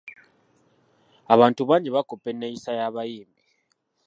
[1.33, 3.41] Abantu bangi bakoppa enneeyisa y'abayimbi.